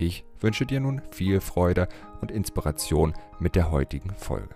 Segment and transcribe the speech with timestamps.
[0.00, 1.88] Ich wünsche dir nun viel Freude
[2.20, 4.54] und Inspiration mit der heutigen Folge.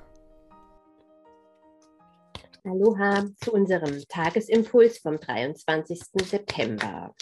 [2.63, 6.01] Aloha zu unserem Tagesimpuls vom 23.
[6.23, 7.13] September.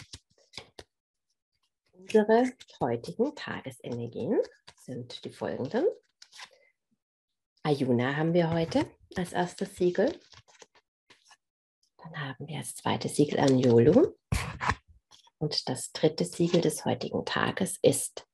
[1.92, 4.38] Unsere heutigen Tagesenergien
[4.76, 5.86] sind die folgenden.
[7.62, 8.84] Ayuna haben wir heute
[9.16, 10.14] als erstes Siegel.
[11.96, 14.14] Dann haben wir als zweites Siegel Anjolu.
[15.40, 18.26] Und das dritte Siegel des heutigen Tages ist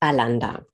[0.00, 0.66] Alanda.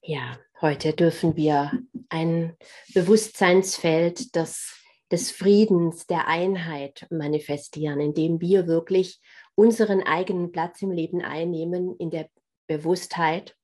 [0.00, 1.70] Ja, heute dürfen wir
[2.08, 2.56] ein
[2.94, 4.74] Bewusstseinsfeld des,
[5.12, 9.20] des Friedens, der Einheit manifestieren, indem wir wirklich
[9.54, 12.30] unseren eigenen Platz im Leben einnehmen, in der
[12.66, 13.54] Bewusstheit,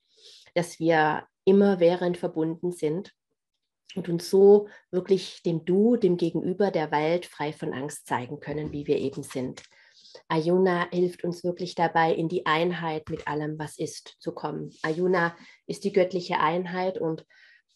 [0.54, 3.14] dass wir immerwährend verbunden sind
[3.94, 8.70] und uns so wirklich dem Du, dem Gegenüber der Welt frei von Angst zeigen können,
[8.72, 9.62] wie wir eben sind.
[10.32, 14.70] Ayuna hilft uns wirklich dabei, in die Einheit mit allem, was ist, zu kommen.
[14.80, 17.26] Ayuna ist die göttliche Einheit und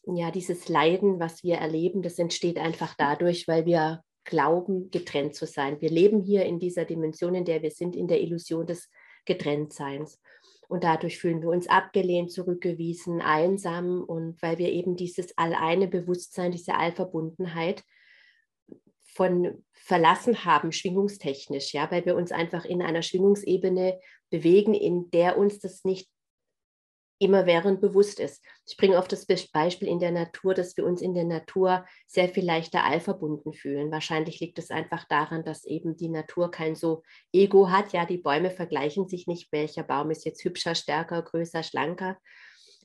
[0.07, 5.45] ja, dieses Leiden, was wir erleben, das entsteht einfach dadurch, weil wir glauben, getrennt zu
[5.45, 5.83] sein.
[5.83, 8.89] Wir leben hier in dieser Dimension, in der wir sind, in der Illusion des
[9.27, 10.19] Getrenntseins.
[10.67, 14.03] Und dadurch fühlen wir uns abgelehnt, zurückgewiesen, einsam.
[14.03, 17.85] Und weil wir eben dieses alleine Bewusstsein, diese Allverbundenheit
[19.17, 23.99] von verlassen haben, schwingungstechnisch, ja, weil wir uns einfach in einer Schwingungsebene
[24.31, 26.09] bewegen, in der uns das nicht
[27.19, 28.45] immerwährend bewusst ist.
[28.67, 32.29] Ich bringe oft das Beispiel in der Natur, dass wir uns in der Natur sehr
[32.29, 33.91] viel leichter allverbunden fühlen.
[33.91, 37.95] Wahrscheinlich liegt es einfach daran, dass eben die Natur kein so Ego hat.
[37.95, 42.19] Ja, die Bäume vergleichen sich nicht, welcher Baum ist jetzt hübscher, stärker, größer, schlanker,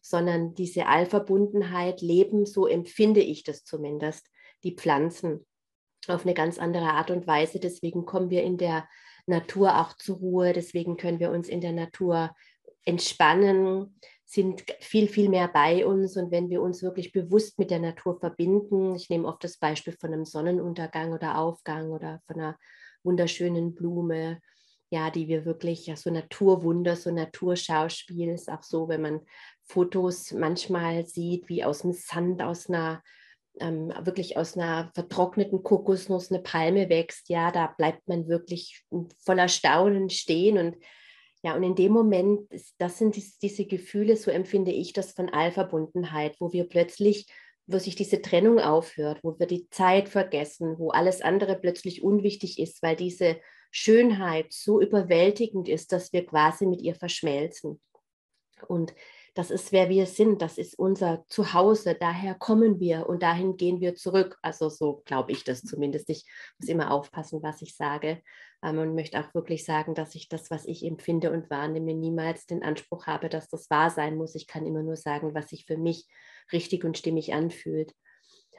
[0.01, 4.27] sondern diese Allverbundenheit, Leben, so empfinde ich das zumindest,
[4.63, 5.45] die Pflanzen
[6.07, 7.59] auf eine ganz andere Art und Weise.
[7.59, 8.87] Deswegen kommen wir in der
[9.25, 10.53] Natur auch zur Ruhe.
[10.53, 12.35] Deswegen können wir uns in der Natur
[12.85, 16.17] entspannen, sind viel, viel mehr bei uns.
[16.17, 19.95] Und wenn wir uns wirklich bewusst mit der Natur verbinden, ich nehme oft das Beispiel
[19.99, 22.57] von einem Sonnenuntergang oder Aufgang oder von einer
[23.03, 24.39] wunderschönen Blume,
[24.89, 29.21] ja, die wir wirklich, ja, so Naturwunder, so Naturschauspiel ist auch so, wenn man
[29.63, 33.01] Fotos manchmal sieht, wie aus dem Sand, aus einer
[33.59, 38.83] ähm, wirklich aus einer vertrockneten Kokosnuss eine Palme wächst, ja, da bleibt man wirklich
[39.19, 40.77] voller Staunen stehen und
[41.43, 42.41] ja, und in dem Moment,
[42.77, 47.25] das sind diese Gefühle, so empfinde ich das von Allverbundenheit, wo wir plötzlich,
[47.65, 52.59] wo sich diese Trennung aufhört, wo wir die Zeit vergessen, wo alles andere plötzlich unwichtig
[52.59, 53.37] ist, weil diese
[53.71, 57.81] Schönheit so überwältigend ist, dass wir quasi mit ihr verschmelzen.
[58.63, 58.93] Und
[59.33, 63.79] das ist, wer wir sind, das ist unser Zuhause, daher kommen wir und dahin gehen
[63.79, 64.37] wir zurück.
[64.41, 66.09] Also so glaube ich das zumindest.
[66.09, 66.25] Ich
[66.59, 68.21] muss immer aufpassen, was ich sage
[68.61, 72.45] ähm, und möchte auch wirklich sagen, dass ich das, was ich empfinde und wahrnehme, niemals
[72.45, 74.35] den Anspruch habe, dass das wahr sein muss.
[74.35, 76.07] Ich kann immer nur sagen, was sich für mich
[76.51, 77.93] richtig und stimmig anfühlt.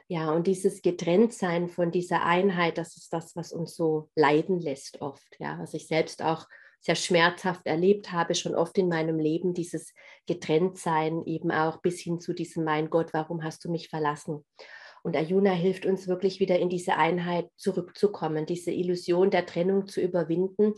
[0.07, 5.01] Ja, und dieses Getrenntsein von dieser Einheit, das ist das, was uns so leiden lässt
[5.01, 5.39] oft.
[5.39, 6.47] Ja, was ich selbst auch
[6.83, 9.93] sehr schmerzhaft erlebt habe, schon oft in meinem Leben, dieses
[10.27, 14.45] Getrenntsein eben auch bis hin zu diesem, mein Gott, warum hast du mich verlassen?
[15.01, 20.01] Und Ayuna hilft uns wirklich wieder in diese Einheit zurückzukommen, diese Illusion der Trennung zu
[20.01, 20.73] überwinden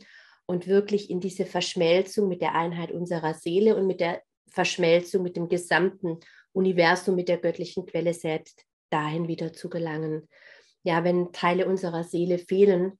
[0.45, 5.35] und wirklich in diese Verschmelzung mit der Einheit unserer Seele und mit der Verschmelzung mit
[5.35, 6.19] dem gesamten
[6.53, 10.27] Universum, mit der göttlichen Quelle selbst dahin wieder zu gelangen.
[10.83, 12.97] Ja, wenn Teile unserer Seele fehlen,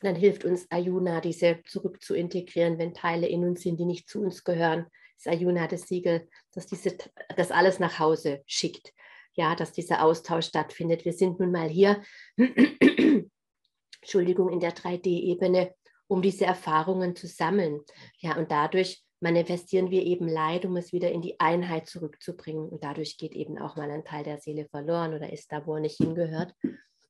[0.00, 4.08] dann hilft uns Ayuna, diese zurück zu integrieren, wenn Teile in uns sind, die nicht
[4.08, 4.86] zu uns gehören.
[5.16, 6.96] Das Ayuna das Siegel, dass diese,
[7.36, 8.92] das alles nach Hause schickt.
[9.34, 11.04] Ja, dass dieser Austausch stattfindet.
[11.04, 12.02] Wir sind nun mal hier,
[14.00, 15.74] Entschuldigung, in der 3D-Ebene,
[16.08, 17.80] um diese Erfahrungen zu sammeln.
[18.18, 22.68] Ja, und dadurch manifestieren wir eben Leid, um es wieder in die Einheit zurückzubringen.
[22.68, 25.74] Und dadurch geht eben auch mal ein Teil der Seele verloren oder ist da, wo
[25.74, 26.54] er nicht hingehört.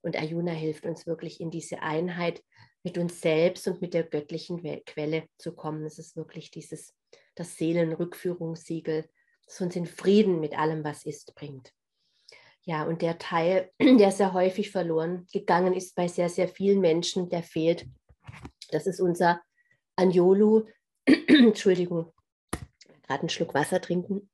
[0.02, 2.42] Und Ayuna hilft uns wirklich in diese Einheit
[2.82, 5.84] mit uns selbst und mit der göttlichen Quelle zu kommen.
[5.84, 6.94] Es ist wirklich dieses,
[7.34, 9.08] das Seelenrückführungssiegel,
[9.44, 11.72] das uns in Frieden mit allem, was ist, bringt.
[12.62, 17.28] Ja, und der Teil, der sehr häufig verloren gegangen ist bei sehr, sehr vielen Menschen,
[17.30, 17.86] der fehlt.
[18.70, 19.40] Das ist unser
[19.96, 20.66] Anjolu,
[21.06, 22.12] Entschuldigung,
[23.02, 24.30] gerade einen Schluck Wasser trinken.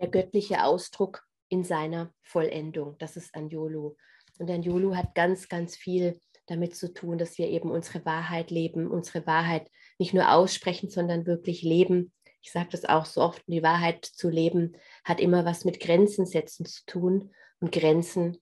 [0.00, 3.94] Der göttliche Ausdruck in seiner Vollendung, das ist Anjolu.
[4.38, 8.90] Und Anjolu hat ganz, ganz viel damit zu tun, dass wir eben unsere Wahrheit leben,
[8.90, 12.10] unsere Wahrheit nicht nur aussprechen, sondern wirklich leben.
[12.40, 14.72] Ich sage das auch so oft, die Wahrheit zu leben
[15.04, 17.34] hat immer was mit Grenzen setzen zu tun.
[17.60, 18.38] Und Grenzen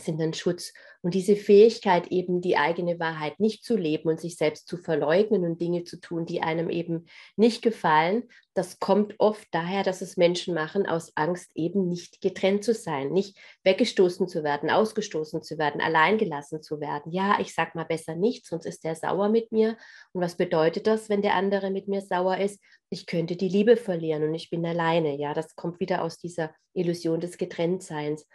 [0.00, 0.72] sind ein Schutz.
[1.00, 5.44] Und diese Fähigkeit, eben die eigene Wahrheit nicht zu leben und sich selbst zu verleugnen
[5.44, 7.06] und Dinge zu tun, die einem eben
[7.36, 8.24] nicht gefallen,
[8.54, 13.12] das kommt oft daher, dass es Menschen machen aus Angst, eben nicht getrennt zu sein,
[13.12, 17.12] nicht weggestoßen zu werden, ausgestoßen zu werden, alleingelassen zu werden.
[17.12, 19.76] Ja, ich sag mal besser nichts, sonst ist der sauer mit mir.
[20.12, 22.60] Und was bedeutet das, wenn der andere mit mir sauer ist?
[22.90, 25.16] Ich könnte die Liebe verlieren und ich bin alleine.
[25.16, 28.26] Ja, das kommt wieder aus dieser Illusion des Getrenntseins.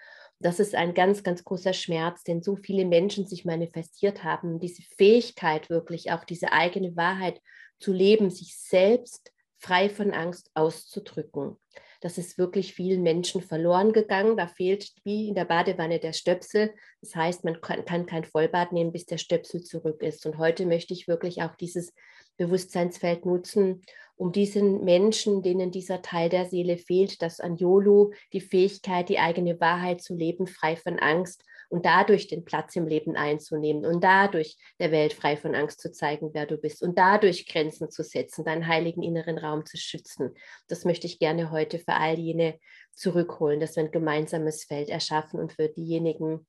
[0.44, 4.60] Das ist ein ganz, ganz großer Schmerz, den so viele Menschen sich manifestiert haben.
[4.60, 7.42] Diese Fähigkeit, wirklich auch diese eigene Wahrheit
[7.80, 11.58] zu leben, sich selbst frei von Angst auszudrücken.
[12.02, 14.36] Das ist wirklich vielen Menschen verloren gegangen.
[14.36, 16.74] Da fehlt wie in der Badewanne der Stöpsel.
[17.00, 20.26] Das heißt, man kann, kein Vollbad nehmen, bis der Stöpsel zurück ist.
[20.26, 21.94] Und heute möchte ich wirklich auch dieses
[22.36, 23.82] Bewusstseinsfeld nutzen,
[24.16, 29.60] um diesen Menschen, denen dieser Teil der Seele fehlt, das Anjolu, die Fähigkeit, die eigene
[29.60, 34.58] Wahrheit zu leben, frei von Angst und dadurch den Platz im Leben einzunehmen und dadurch
[34.80, 38.46] der Welt frei von Angst zu zeigen, wer du bist und dadurch Grenzen zu setzen,
[38.46, 40.36] deinen heiligen inneren Raum zu schützen.
[40.68, 42.60] Das möchte ich gerne heute für all jene
[42.94, 46.46] zurückholen, dass wir ein gemeinsames Feld erschaffen und für diejenigen,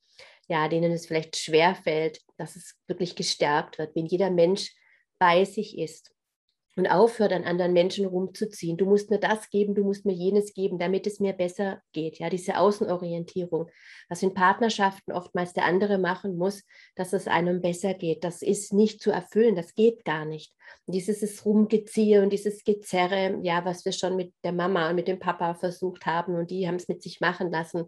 [0.47, 4.75] ja, denen es vielleicht schwer fällt, dass es wirklich gestärkt wird, wenn jeder Mensch
[5.19, 6.14] bei sich ist
[6.77, 8.77] und aufhört, an anderen Menschen rumzuziehen.
[8.77, 12.19] Du musst mir das geben, du musst mir jenes geben, damit es mir besser geht.
[12.19, 13.71] Ja, diese Außenorientierung,
[14.09, 16.65] was in Partnerschaften oftmals der andere machen muss,
[16.97, 18.25] dass es einem besser geht.
[18.25, 20.53] Das ist nicht zu erfüllen, das geht gar nicht.
[20.87, 25.09] Und dieses Rumgeziehe und dieses Gezerre, ja, was wir schon mit der Mama und mit
[25.09, 27.85] dem Papa versucht haben und die haben es mit sich machen lassen,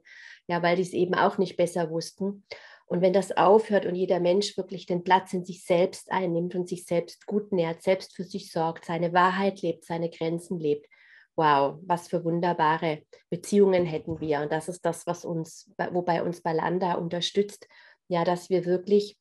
[0.47, 2.44] ja, weil die es eben auch nicht besser wussten.
[2.87, 6.69] Und wenn das aufhört und jeder Mensch wirklich den Platz in sich selbst einnimmt und
[6.69, 10.87] sich selbst gut nährt, selbst für sich sorgt, seine Wahrheit lebt, seine Grenzen lebt,
[11.35, 14.41] wow, was für wunderbare Beziehungen hätten wir.
[14.41, 17.69] Und das ist das, was uns, wobei uns Balanda unterstützt,
[18.09, 19.19] ja, dass wir wirklich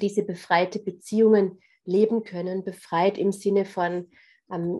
[0.00, 4.10] diese befreite Beziehungen leben können, befreit im Sinne von,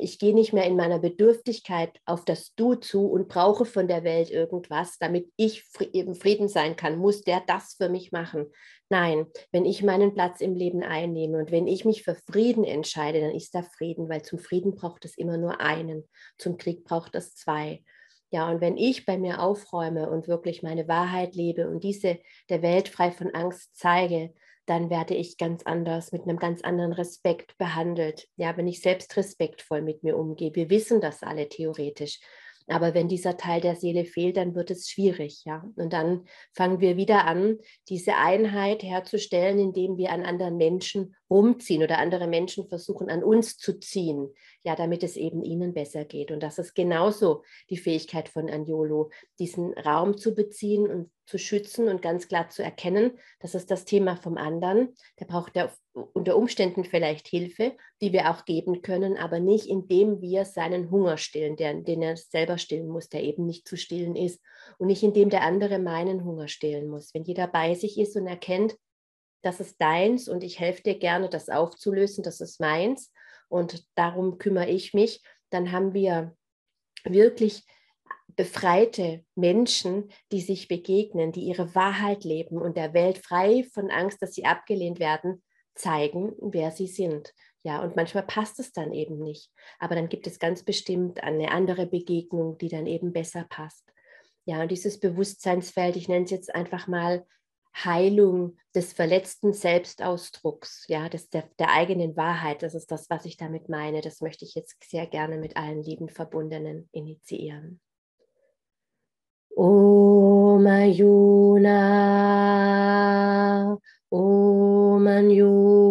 [0.00, 4.04] ich gehe nicht mehr in meiner Bedürftigkeit auf das Du zu und brauche von der
[4.04, 6.98] Welt irgendwas, damit ich im Frieden sein kann.
[6.98, 8.46] Muss der das für mich machen?
[8.90, 13.20] Nein, wenn ich meinen Platz im Leben einnehme und wenn ich mich für Frieden entscheide,
[13.20, 17.14] dann ist da Frieden, weil zum Frieden braucht es immer nur einen, zum Krieg braucht
[17.14, 17.82] es zwei.
[18.30, 22.62] Ja, und wenn ich bei mir aufräume und wirklich meine Wahrheit lebe und diese der
[22.62, 24.34] Welt frei von Angst zeige,
[24.66, 28.28] dann werde ich ganz anders, mit einem ganz anderen Respekt behandelt.
[28.36, 30.54] Ja, wenn ich selbst respektvoll mit mir umgehe.
[30.54, 32.20] Wir wissen das alle theoretisch.
[32.68, 35.64] Aber wenn dieser Teil der Seele fehlt, dann wird es schwierig, ja.
[35.76, 41.82] Und dann fangen wir wieder an, diese Einheit herzustellen, indem wir an anderen Menschen rumziehen
[41.82, 44.28] oder andere Menschen versuchen, an uns zu ziehen,
[44.64, 46.30] ja, damit es eben ihnen besser geht.
[46.30, 51.88] Und das ist genauso die Fähigkeit von Anjolo, diesen Raum zu beziehen und zu schützen
[51.88, 54.94] und ganz klar zu erkennen, das ist das Thema vom anderen.
[55.18, 60.20] Der braucht ja unter Umständen vielleicht Hilfe, die wir auch geben können, aber nicht indem
[60.20, 64.16] wir seinen Hunger stillen, der, den er selber stillen muss, der eben nicht zu stillen
[64.16, 64.40] ist
[64.78, 67.14] und nicht indem der andere meinen Hunger stillen muss.
[67.14, 68.76] Wenn jeder bei sich ist und erkennt,
[69.42, 73.12] das ist deins und ich helfe dir gerne, das aufzulösen, das ist meins
[73.52, 76.34] und darum kümmere ich mich, dann haben wir
[77.04, 77.64] wirklich
[78.34, 84.22] befreite Menschen, die sich begegnen, die ihre Wahrheit leben und der Welt frei von Angst,
[84.22, 85.42] dass sie abgelehnt werden,
[85.74, 87.34] zeigen, wer sie sind.
[87.62, 89.50] Ja, und manchmal passt es dann eben nicht.
[89.78, 93.84] Aber dann gibt es ganz bestimmt eine andere Begegnung, die dann eben besser passt.
[94.46, 97.26] Ja, und dieses Bewusstseinsfeld, ich nenne es jetzt einfach mal
[97.74, 102.62] Heilung des verletzten Selbstausdrucks, ja, des, der, der eigenen Wahrheit.
[102.62, 104.00] Das ist das, was ich damit meine.
[104.00, 107.80] Das möchte ich jetzt sehr gerne mit allen lieben Verbundenen initiieren.
[109.54, 111.78] Om Ayuna,
[114.10, 115.81] Om Anyulu,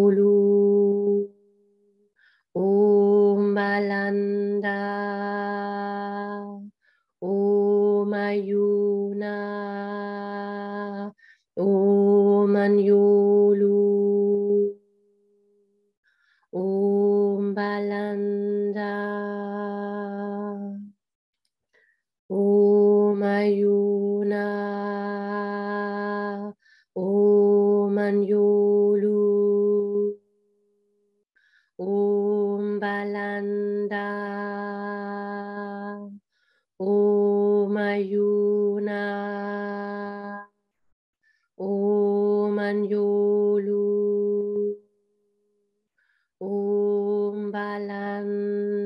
[42.61, 43.65] Om Anjolu,
[46.37, 48.77] Om Balanda.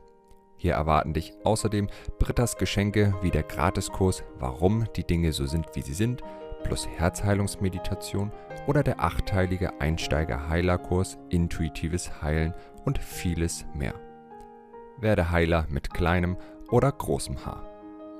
[0.57, 1.87] Hier erwarten dich außerdem
[2.19, 6.21] Brittas Geschenke wie der Gratiskurs Warum die Dinge so sind, wie sie sind,
[6.65, 8.29] plus Herzheilungsmeditation
[8.67, 12.53] oder der achteilige Einsteiger-Heilerkurs Intuitives Heilen
[12.83, 13.93] und vieles mehr.
[14.97, 16.35] Werde Heiler mit kleinem
[16.69, 17.72] oder großem Haar.